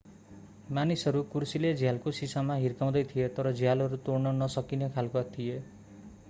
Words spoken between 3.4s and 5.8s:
झ्यालहरू तोड्न नसकिने खालका थिए